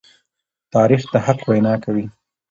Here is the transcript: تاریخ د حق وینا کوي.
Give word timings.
تاریخ 0.73 1.01
د 1.11 1.13
حق 1.25 1.39
وینا 1.49 1.73
کوي. 1.83 2.05